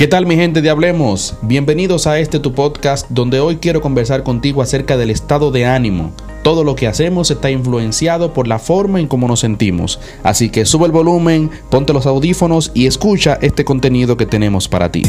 ¿Qué 0.00 0.08
tal 0.08 0.24
mi 0.24 0.34
gente 0.34 0.62
de 0.62 0.70
Hablemos? 0.70 1.34
Bienvenidos 1.42 2.06
a 2.06 2.18
este 2.18 2.38
tu 2.38 2.54
podcast 2.54 3.06
donde 3.10 3.38
hoy 3.38 3.56
quiero 3.56 3.82
conversar 3.82 4.22
contigo 4.22 4.62
acerca 4.62 4.96
del 4.96 5.10
estado 5.10 5.50
de 5.50 5.66
ánimo. 5.66 6.12
Todo 6.42 6.64
lo 6.64 6.74
que 6.74 6.86
hacemos 6.86 7.30
está 7.30 7.50
influenciado 7.50 8.32
por 8.32 8.48
la 8.48 8.58
forma 8.58 8.98
en 8.98 9.08
cómo 9.08 9.28
nos 9.28 9.40
sentimos. 9.40 10.00
Así 10.22 10.48
que 10.48 10.64
sube 10.64 10.86
el 10.86 10.92
volumen, 10.92 11.50
ponte 11.68 11.92
los 11.92 12.06
audífonos 12.06 12.70
y 12.72 12.86
escucha 12.86 13.38
este 13.42 13.66
contenido 13.66 14.16
que 14.16 14.24
tenemos 14.24 14.68
para 14.68 14.90
ti. 14.90 15.02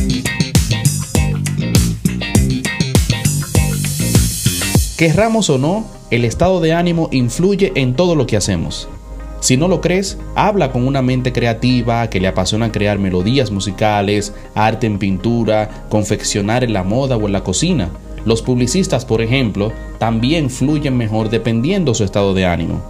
Querramos 4.98 5.50
o 5.50 5.58
no, 5.58 5.86
el 6.10 6.26
estado 6.26 6.60
de 6.60 6.74
ánimo 6.74 7.08
influye 7.14 7.72
en 7.76 7.96
todo 7.96 8.16
lo 8.16 8.28
que 8.28 8.36
hacemos. 8.36 8.90
Si 9.42 9.58
no 9.58 9.68
lo 9.68 9.82
crees, 9.82 10.20
habla 10.36 10.72
con 10.72 10.86
una 10.86 11.02
mente 11.02 11.34
creativa 11.34 12.08
que 12.12 12.20
le 12.20 12.28
apasiona 12.28 12.72
crear 12.72 13.00
melodías 13.00 13.50
musicales, 13.50 14.34
arte 14.54 14.86
en 14.86 15.00
pintura, 15.00 15.88
confeccionar 15.90 16.64
en 16.64 16.74
la 16.74 16.84
moda 16.84 17.18
o 17.18 17.26
en 17.26 17.34
la 17.34 17.44
cocina. 17.44 17.90
Los 18.24 18.44
publicistas, 18.44 19.04
por 19.04 19.20
ejemplo, 19.20 19.74
también 19.98 20.52
fluyen 20.52 20.96
mejor 20.96 21.32
dependiendo 21.32 21.96
su 21.96 22.04
estado 22.04 22.36
de 22.36 22.46
ánimo. 22.46 22.84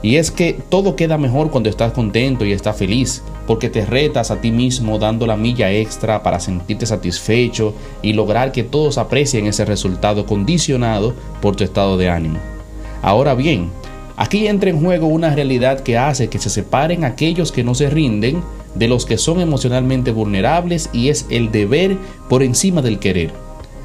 Y 0.00 0.14
es 0.14 0.30
que 0.30 0.56
todo 0.68 0.94
queda 0.94 1.18
mejor 1.18 1.50
cuando 1.50 1.68
estás 1.68 1.90
contento 1.90 2.44
y 2.44 2.52
estás 2.52 2.76
feliz, 2.76 3.24
porque 3.48 3.68
te 3.68 3.84
retas 3.84 4.30
a 4.30 4.40
ti 4.40 4.52
mismo 4.52 5.00
dando 5.00 5.26
la 5.26 5.36
milla 5.36 5.72
extra 5.72 6.22
para 6.22 6.38
sentirte 6.38 6.86
satisfecho 6.86 7.74
y 8.00 8.12
lograr 8.12 8.52
que 8.52 8.62
todos 8.62 8.96
aprecien 8.98 9.48
ese 9.48 9.64
resultado 9.64 10.24
condicionado 10.24 11.14
por 11.42 11.56
tu 11.56 11.64
estado 11.64 11.96
de 11.96 12.10
ánimo. 12.10 12.38
Ahora 13.02 13.34
bien, 13.34 13.70
Aquí 14.16 14.46
entra 14.46 14.70
en 14.70 14.80
juego 14.80 15.06
una 15.08 15.34
realidad 15.34 15.80
que 15.80 15.98
hace 15.98 16.28
que 16.28 16.38
se 16.38 16.48
separen 16.48 17.04
aquellos 17.04 17.52
que 17.52 17.62
no 17.62 17.74
se 17.74 17.90
rinden 17.90 18.42
de 18.74 18.88
los 18.88 19.04
que 19.04 19.18
son 19.18 19.40
emocionalmente 19.40 20.10
vulnerables 20.10 20.88
y 20.92 21.10
es 21.10 21.26
el 21.28 21.50
deber 21.50 21.98
por 22.28 22.42
encima 22.42 22.80
del 22.80 22.98
querer. 22.98 23.32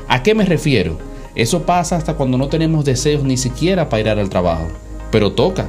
¿A 0.08 0.24
qué 0.24 0.34
me 0.34 0.46
refiero? 0.46 0.98
Eso 1.36 1.64
pasa 1.64 1.98
hasta 1.98 2.16
cuando 2.16 2.38
no 2.38 2.48
tenemos 2.48 2.86
deseos 2.86 3.24
ni 3.24 3.38
siquiera 3.38 3.90
para 3.90 4.02
ir 4.02 4.10
al 4.10 4.30
trabajo, 4.30 4.68
pero 5.12 5.34
toca. 5.34 5.68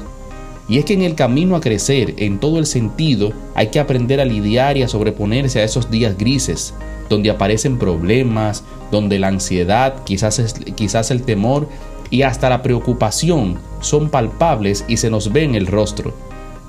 Y 0.68 0.78
es 0.78 0.84
que 0.84 0.94
en 0.94 1.02
el 1.02 1.16
camino 1.16 1.56
a 1.56 1.60
crecer, 1.60 2.14
en 2.18 2.38
todo 2.38 2.58
el 2.58 2.66
sentido, 2.66 3.32
hay 3.54 3.68
que 3.68 3.80
aprender 3.80 4.20
a 4.20 4.24
lidiar 4.24 4.76
y 4.76 4.82
a 4.82 4.88
sobreponerse 4.88 5.60
a 5.60 5.64
esos 5.64 5.90
días 5.90 6.16
grises, 6.16 6.72
donde 7.08 7.30
aparecen 7.30 7.78
problemas, 7.78 8.62
donde 8.90 9.18
la 9.18 9.28
ansiedad, 9.28 10.04
quizás, 10.04 10.54
quizás 10.76 11.10
el 11.10 11.22
temor 11.22 11.68
y 12.12 12.22
hasta 12.22 12.50
la 12.50 12.62
preocupación 12.62 13.58
son 13.80 14.10
palpables 14.10 14.84
y 14.86 14.98
se 14.98 15.08
nos 15.08 15.32
ve 15.32 15.44
en 15.44 15.54
el 15.54 15.66
rostro. 15.66 16.12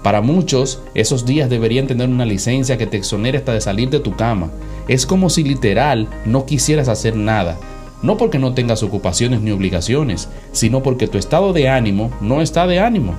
Para 0.01 0.21
muchos, 0.21 0.81
esos 0.95 1.25
días 1.25 1.49
deberían 1.49 1.85
tener 1.85 2.07
una 2.07 2.25
licencia 2.25 2.77
que 2.77 2.87
te 2.87 2.95
exonere 2.95 3.39
hasta 3.39 3.51
de 3.51 3.59
salir 3.59 3.89
de 3.89 3.99
tu 3.99 4.15
cama. 4.15 4.49
Es 4.87 5.05
como 5.05 5.29
si 5.29 5.43
literal 5.43 6.07
no 6.25 6.45
quisieras 6.45 6.87
hacer 6.87 7.17
nada. 7.17 7.59
No 8.01 8.15
porque 8.15 8.39
no 8.39 8.53
tengas 8.53 8.83
ocupaciones 8.83 9.41
ni 9.41 9.51
obligaciones, 9.51 10.29
sino 10.53 10.81
porque 10.81 11.07
tu 11.07 11.17
estado 11.17 11.51
de 11.51 11.67
ánimo 11.67 12.09
no 12.21 12.41
está 12.41 12.65
de 12.65 12.79
ánimo. 12.79 13.13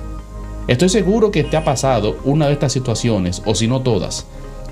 Estoy 0.67 0.89
seguro 0.89 1.29
que 1.29 1.43
te 1.43 1.57
ha 1.57 1.63
pasado 1.63 2.17
una 2.23 2.47
de 2.47 2.53
estas 2.53 2.73
situaciones, 2.73 3.43
o 3.45 3.53
si 3.53 3.67
no 3.67 3.81
todas, 3.81 4.25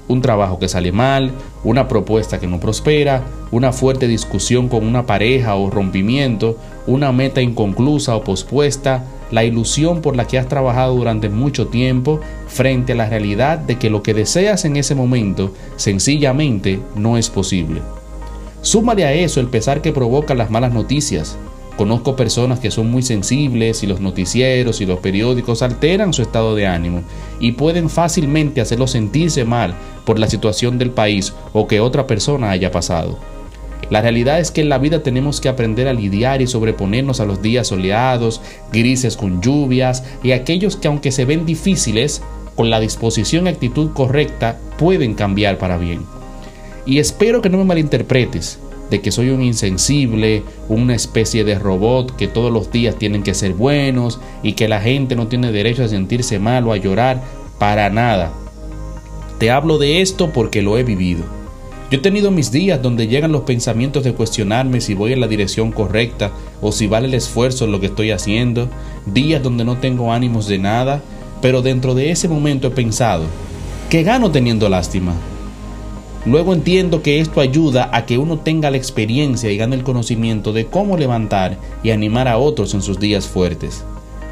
un 0.08 0.22
trabajo 0.22 0.60
que 0.60 0.68
sale 0.68 0.92
mal, 0.92 1.32
una 1.64 1.88
propuesta 1.88 2.40
que 2.40 2.48
no 2.48 2.60
prospera, 2.60 3.24
una 3.52 3.72
fuerte 3.72 4.08
discusión 4.08 4.68
con 4.68 4.86
una 4.86 5.06
pareja 5.06 5.56
o 5.56 5.70
rompimiento, 5.70 6.58
una 6.88 7.12
meta 7.12 7.42
inconclusa 7.42 8.16
o 8.16 8.24
pospuesta, 8.24 9.06
la 9.32 9.44
ilusión 9.44 10.02
por 10.02 10.16
la 10.16 10.28
que 10.28 10.38
has 10.38 10.48
trabajado 10.48 10.96
durante 10.96 11.30
mucho 11.30 11.68
tiempo 11.68 12.20
frente 12.48 12.92
a 12.92 12.96
la 12.96 13.10
realidad 13.10 13.58
de 13.58 13.78
que 13.78 13.90
lo 13.90 14.04
que 14.04 14.14
deseas 14.14 14.66
en 14.66 14.76
ese 14.76 14.96
momento 14.96 15.54
sencillamente 15.76 16.80
no 16.96 17.18
es 17.18 17.30
posible. 17.30 17.82
Súmale 18.62 19.06
a 19.06 19.14
eso 19.14 19.40
el 19.40 19.48
pesar 19.48 19.82
que 19.82 19.92
provocan 19.92 20.38
las 20.38 20.50
malas 20.50 20.74
noticias, 20.74 21.38
Conozco 21.78 22.16
personas 22.16 22.60
que 22.60 22.70
son 22.70 22.92
muy 22.92 23.02
sensibles 23.02 23.82
y 23.82 23.88
los 23.88 24.00
noticieros 24.00 24.80
y 24.80 24.86
los 24.86 25.00
periódicos 25.00 25.64
alteran 25.64 26.14
su 26.14 26.22
estado 26.22 26.54
de 26.56 26.68
ánimo 26.68 27.02
y 27.40 27.54
pueden 27.54 27.90
fácilmente 27.90 28.62
hacerlo 28.62 28.86
sentirse 28.86 29.44
mal 29.44 29.74
por 30.06 30.20
la 30.20 30.28
situación 30.28 30.78
del 30.78 30.92
país 30.92 31.34
o 31.52 31.68
que 31.68 31.80
otra 31.80 32.06
persona 32.06 32.52
haya 32.52 32.70
pasado. 32.70 33.18
La 33.90 34.02
realidad 34.02 34.40
es 34.40 34.52
que 34.52 34.62
en 34.62 34.70
la 34.70 34.78
vida 34.78 35.02
tenemos 35.02 35.42
que 35.42 35.50
aprender 35.50 35.88
a 35.88 35.94
lidiar 35.94 36.42
y 36.42 36.48
sobreponernos 36.48 37.20
a 37.20 37.26
los 37.26 37.42
días 37.42 37.68
soleados, 37.68 38.40
grises 38.72 39.18
con 39.18 39.42
lluvias 39.42 40.04
y 40.22 40.32
aquellos 40.32 40.76
que 40.76 40.88
aunque 40.88 41.12
se 41.12 41.26
ven 41.26 41.46
difíciles, 41.46 42.22
con 42.56 42.70
la 42.70 42.80
disposición 42.80 43.48
y 43.48 43.50
actitud 43.50 43.92
correcta 43.94 44.60
pueden 44.78 45.16
cambiar 45.16 45.58
para 45.58 45.78
bien. 45.78 46.02
Y 46.86 47.00
espero 47.00 47.42
que 47.42 47.50
no 47.50 47.58
me 47.58 47.66
malinterpretes 47.66 48.60
de 48.94 49.02
que 49.02 49.12
soy 49.12 49.32
un 49.32 49.42
insensible, 49.42 50.44
una 50.70 50.94
especie 50.94 51.44
de 51.44 51.58
robot 51.58 52.16
que 52.16 52.28
todos 52.28 52.54
los 52.54 52.72
días 52.72 52.96
tienen 52.96 53.24
que 53.24 53.34
ser 53.34 53.54
buenos 53.54 54.20
y 54.44 54.54
que 54.54 54.68
la 54.68 54.82
gente 54.82 55.16
no 55.16 55.26
tiene 55.26 55.52
derecho 55.52 55.84
a 55.84 55.88
sentirse 55.88 56.38
mal 56.38 56.68
o 56.68 56.74
a 56.74 56.78
llorar, 56.78 57.20
para 57.58 57.90
nada. 57.90 58.32
Te 59.40 59.50
hablo 59.50 59.80
de 59.80 60.02
esto 60.02 60.32
porque 60.32 60.62
lo 60.62 60.78
he 60.78 60.84
vivido. 60.84 61.24
Yo 61.90 61.98
he 61.98 62.02
tenido 62.02 62.30
mis 62.30 62.52
días 62.52 62.84
donde 62.84 63.08
llegan 63.08 63.32
los 63.32 63.42
pensamientos 63.42 64.04
de 64.04 64.14
cuestionarme 64.14 64.80
si 64.80 64.94
voy 64.94 65.12
en 65.12 65.22
la 65.22 65.28
dirección 65.28 65.72
correcta 65.72 66.30
o 66.62 66.72
si 66.72 66.86
vale 66.86 67.08
el 67.08 67.16
esfuerzo 67.16 67.66
en 67.66 67.72
lo 67.72 67.80
que 67.80 67.88
estoy 67.88 68.12
haciendo, 68.12 68.70
días 69.08 69.42
donde 69.42 69.66
no 69.66 69.78
tengo 69.78 70.14
ánimos 70.14 70.46
de 70.46 70.60
nada, 70.60 71.02
pero 71.42 71.64
dentro 71.64 71.96
de 71.96 72.12
ese 72.12 72.28
momento 72.28 72.68
he 72.68 72.72
pensado, 72.72 73.24
¿qué 73.90 74.04
gano 74.04 74.30
teniendo 74.30 74.70
lástima? 74.70 75.16
Luego 76.26 76.54
entiendo 76.54 77.02
que 77.02 77.20
esto 77.20 77.42
ayuda 77.42 77.90
a 77.92 78.06
que 78.06 78.18
uno 78.18 78.40
tenga 78.40 78.72
la 78.72 78.78
experiencia 78.78 79.52
y 79.52 79.58
gane 79.58 79.76
el 79.76 79.84
conocimiento 79.84 80.54
de 80.54 80.68
cómo 80.68 80.96
levantar 80.96 81.58
y 81.84 81.92
animar 81.92 82.30
a 82.30 82.38
otros 82.38 82.74
en 82.74 82.82
sus 82.82 82.98
días 82.98 83.28
fuertes. 83.28 83.84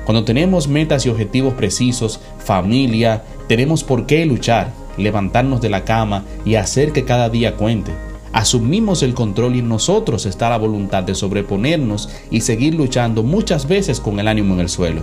Cuando 0.06 0.24
tenemos 0.24 0.70
metas 0.70 1.06
y 1.06 1.10
objetivos 1.10 1.54
precisos, 1.54 2.22
familia, 2.40 3.24
tenemos 3.48 3.84
por 3.84 4.06
qué 4.06 4.26
luchar, 4.26 4.72
levantarnos 4.98 5.60
de 5.60 5.70
la 5.70 5.84
cama 5.84 6.24
y 6.46 6.56
hacer 6.56 6.94
que 6.94 7.04
cada 7.04 7.30
día 7.30 7.58
cuente. 7.58 7.92
Asumimos 8.32 9.04
el 9.04 9.14
control 9.14 9.58
y 9.58 9.60
en 9.60 9.68
nosotros 9.68 10.26
está 10.26 10.50
la 10.50 10.58
voluntad 10.58 11.04
de 11.04 11.16
sobreponernos 11.16 12.08
y 12.30 12.42
seguir 12.42 12.74
luchando 12.74 13.24
muchas 13.24 13.68
veces 13.68 14.00
con 14.00 14.18
el 14.20 14.30
ánimo 14.30 14.54
en 14.54 14.62
el 14.62 14.70
suelo. 14.70 15.02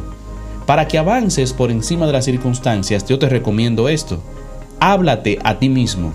Para 0.64 0.88
que 0.88 0.96
avances 0.96 1.52
por 1.52 1.70
encima 1.70 2.06
de 2.06 2.12
las 2.12 2.24
circunstancias, 2.24 3.06
yo 3.06 3.18
te 3.18 3.28
recomiendo 3.28 3.90
esto. 3.90 4.20
Háblate 4.80 5.38
a 5.44 5.58
ti 5.58 5.68
mismo. 5.68 6.14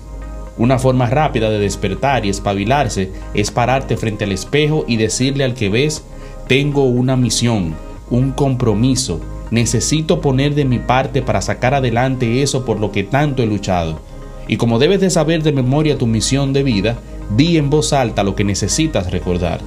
Una 0.57 0.77
forma 0.77 1.07
rápida 1.07 1.49
de 1.49 1.59
despertar 1.59 2.25
y 2.25 2.29
espabilarse 2.29 3.11
es 3.33 3.51
pararte 3.51 3.97
frente 3.97 4.25
al 4.25 4.31
espejo 4.31 4.85
y 4.87 4.97
decirle 4.97 5.43
al 5.43 5.55
que 5.55 5.69
ves, 5.69 6.03
tengo 6.47 6.83
una 6.83 7.15
misión, 7.15 7.73
un 8.09 8.31
compromiso, 8.31 9.19
necesito 9.49 10.21
poner 10.21 10.55
de 10.55 10.65
mi 10.65 10.79
parte 10.79 11.21
para 11.21 11.41
sacar 11.41 11.73
adelante 11.73 12.41
eso 12.41 12.65
por 12.65 12.79
lo 12.79 12.91
que 12.91 13.03
tanto 13.03 13.41
he 13.41 13.45
luchado. 13.45 13.99
Y 14.47 14.57
como 14.57 14.77
debes 14.77 14.99
de 14.99 15.09
saber 15.09 15.41
de 15.41 15.51
memoria 15.51 15.97
tu 15.97 16.05
misión 16.05 16.53
de 16.53 16.63
vida, 16.63 16.97
di 17.35 17.57
en 17.57 17.69
voz 17.69 17.93
alta 17.93 18.23
lo 18.23 18.35
que 18.35 18.43
necesitas 18.43 19.11
recordar. 19.11 19.61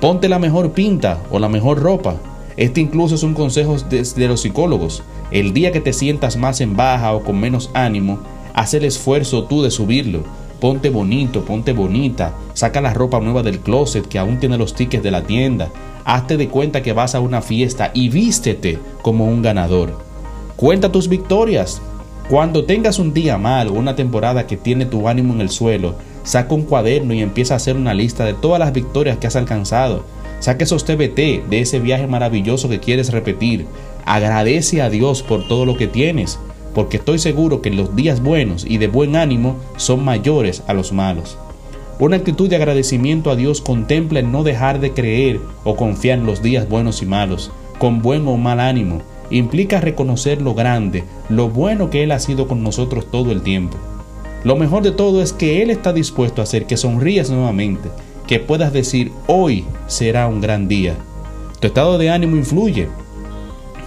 Ponte 0.00 0.28
la 0.28 0.38
mejor 0.38 0.72
pinta 0.72 1.18
o 1.30 1.38
la 1.38 1.48
mejor 1.48 1.80
ropa. 1.80 2.16
Este 2.56 2.80
incluso 2.80 3.14
es 3.14 3.22
un 3.22 3.34
consejo 3.34 3.76
de, 3.78 4.28
los 4.28 4.40
psicólogos. 4.42 5.02
El 5.30 5.52
día 5.52 5.72
que 5.72 5.80
te 5.80 5.92
sientas 5.92 6.36
más 6.36 6.60
en 6.60 6.76
baja 6.76 7.12
o 7.12 7.22
con 7.22 7.40
menos 7.40 7.70
ánimo, 7.74 8.18
Haz 8.56 8.72
el 8.72 8.86
esfuerzo 8.86 9.44
tú 9.44 9.62
de 9.62 9.70
subirlo. 9.70 10.24
Ponte 10.60 10.88
bonito, 10.88 11.44
ponte 11.44 11.74
bonita. 11.74 12.32
Saca 12.54 12.80
la 12.80 12.94
ropa 12.94 13.20
nueva 13.20 13.42
del 13.42 13.60
closet 13.60 14.08
que 14.08 14.18
aún 14.18 14.40
tiene 14.40 14.56
los 14.56 14.74
tickets 14.74 15.02
de 15.02 15.10
la 15.10 15.24
tienda. 15.24 15.68
Hazte 16.06 16.38
de 16.38 16.48
cuenta 16.48 16.82
que 16.82 16.94
vas 16.94 17.14
a 17.14 17.20
una 17.20 17.42
fiesta 17.42 17.90
y 17.92 18.08
vístete 18.08 18.78
como 19.02 19.26
un 19.26 19.42
ganador. 19.42 19.98
Cuenta 20.56 20.90
tus 20.90 21.06
victorias. 21.06 21.82
Cuando 22.30 22.64
tengas 22.64 22.98
un 22.98 23.12
día 23.12 23.36
mal 23.36 23.68
o 23.68 23.74
una 23.74 23.94
temporada 23.94 24.46
que 24.46 24.56
tiene 24.56 24.86
tu 24.86 25.06
ánimo 25.06 25.34
en 25.34 25.42
el 25.42 25.50
suelo, 25.50 25.94
saca 26.22 26.54
un 26.54 26.62
cuaderno 26.62 27.12
y 27.12 27.20
empieza 27.20 27.52
a 27.52 27.58
hacer 27.58 27.76
una 27.76 27.92
lista 27.92 28.24
de 28.24 28.32
todas 28.32 28.58
las 28.58 28.72
victorias 28.72 29.18
que 29.18 29.26
has 29.26 29.36
alcanzado. 29.36 30.02
Saca 30.40 30.64
esos 30.64 30.86
TBT 30.86 31.46
de 31.50 31.60
ese 31.60 31.78
viaje 31.78 32.06
maravilloso 32.06 32.70
que 32.70 32.80
quieres 32.80 33.12
repetir. 33.12 33.66
Agradece 34.06 34.80
a 34.80 34.88
Dios 34.88 35.22
por 35.22 35.46
todo 35.46 35.66
lo 35.66 35.76
que 35.76 35.88
tienes 35.88 36.38
porque 36.76 36.98
estoy 36.98 37.18
seguro 37.18 37.62
que 37.62 37.70
los 37.70 37.96
días 37.96 38.22
buenos 38.22 38.66
y 38.68 38.76
de 38.76 38.86
buen 38.86 39.16
ánimo 39.16 39.56
son 39.78 40.04
mayores 40.04 40.62
a 40.66 40.74
los 40.74 40.92
malos. 40.92 41.38
Una 41.98 42.16
actitud 42.16 42.50
de 42.50 42.56
agradecimiento 42.56 43.30
a 43.30 43.36
Dios 43.36 43.62
contempla 43.62 44.18
el 44.18 44.30
no 44.30 44.42
dejar 44.42 44.78
de 44.78 44.92
creer 44.92 45.40
o 45.64 45.74
confiar 45.74 46.18
en 46.18 46.26
los 46.26 46.42
días 46.42 46.68
buenos 46.68 47.00
y 47.00 47.06
malos, 47.06 47.50
con 47.78 48.02
buen 48.02 48.28
o 48.28 48.36
mal 48.36 48.60
ánimo. 48.60 49.00
Implica 49.30 49.80
reconocer 49.80 50.42
lo 50.42 50.52
grande, 50.52 51.04
lo 51.30 51.48
bueno 51.48 51.88
que 51.88 52.02
Él 52.02 52.12
ha 52.12 52.18
sido 52.18 52.46
con 52.46 52.62
nosotros 52.62 53.10
todo 53.10 53.32
el 53.32 53.40
tiempo. 53.40 53.78
Lo 54.44 54.56
mejor 54.56 54.82
de 54.82 54.92
todo 54.92 55.22
es 55.22 55.32
que 55.32 55.62
Él 55.62 55.70
está 55.70 55.94
dispuesto 55.94 56.42
a 56.42 56.44
hacer 56.44 56.66
que 56.66 56.76
sonrías 56.76 57.30
nuevamente, 57.30 57.88
que 58.26 58.38
puedas 58.38 58.74
decir 58.74 59.12
hoy 59.28 59.64
será 59.86 60.28
un 60.28 60.42
gran 60.42 60.68
día. 60.68 60.94
Tu 61.58 61.68
estado 61.68 61.96
de 61.96 62.10
ánimo 62.10 62.36
influye, 62.36 62.88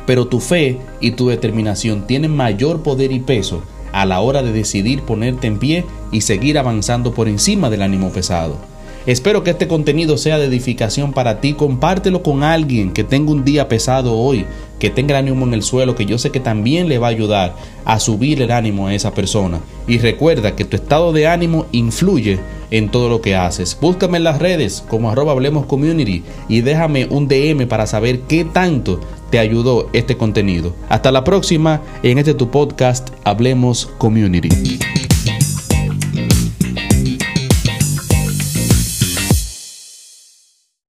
pero 0.09 0.25
tu 0.25 0.39
fe 0.39 0.79
y 0.99 1.11
tu 1.11 1.27
determinación 1.27 2.07
tienen 2.07 2.35
mayor 2.35 2.81
poder 2.81 3.11
y 3.11 3.19
peso 3.19 3.61
a 3.91 4.07
la 4.07 4.21
hora 4.21 4.41
de 4.41 4.51
decidir 4.51 5.03
ponerte 5.03 5.45
en 5.45 5.59
pie 5.59 5.85
y 6.11 6.21
seguir 6.21 6.57
avanzando 6.57 7.13
por 7.13 7.27
encima 7.27 7.69
del 7.69 7.83
ánimo 7.83 8.09
pesado. 8.09 8.55
Espero 9.05 9.43
que 9.43 9.51
este 9.51 9.67
contenido 9.67 10.17
sea 10.17 10.39
de 10.39 10.45
edificación 10.45 11.13
para 11.13 11.41
ti. 11.41 11.53
Compártelo 11.53 12.23
con 12.23 12.43
alguien 12.43 12.91
que 12.91 13.03
tenga 13.03 13.31
un 13.31 13.45
día 13.45 13.67
pesado 13.67 14.17
hoy, 14.17 14.47
que 14.79 14.89
tenga 14.89 15.11
el 15.11 15.27
ánimo 15.27 15.45
en 15.45 15.53
el 15.53 15.61
suelo, 15.61 15.95
que 15.95 16.07
yo 16.07 16.17
sé 16.17 16.31
que 16.31 16.39
también 16.39 16.89
le 16.89 16.97
va 16.97 17.07
a 17.07 17.11
ayudar 17.11 17.55
a 17.85 17.99
subir 17.99 18.41
el 18.41 18.49
ánimo 18.49 18.87
a 18.87 18.95
esa 18.95 19.13
persona. 19.13 19.59
Y 19.87 19.99
recuerda 19.99 20.55
que 20.55 20.65
tu 20.65 20.75
estado 20.75 21.13
de 21.13 21.27
ánimo 21.27 21.67
influye 21.71 22.39
en 22.71 22.89
todo 22.89 23.09
lo 23.09 23.21
que 23.21 23.35
haces. 23.35 23.77
Búscame 23.79 24.17
en 24.17 24.23
las 24.23 24.39
redes 24.39 24.83
como 24.87 25.09
arroba 25.09 25.31
Hablemos 25.31 25.65
Community 25.65 26.23
y 26.47 26.61
déjame 26.61 27.07
un 27.09 27.27
DM 27.27 27.67
para 27.67 27.87
saber 27.87 28.21
qué 28.21 28.43
tanto 28.43 28.99
te 29.29 29.39
ayudó 29.39 29.89
este 29.93 30.17
contenido. 30.17 30.73
Hasta 30.89 31.11
la 31.11 31.23
próxima 31.23 31.81
en 32.03 32.17
este 32.17 32.33
tu 32.33 32.49
podcast 32.49 33.09
Hablemos 33.23 33.87
Community. 33.97 35.08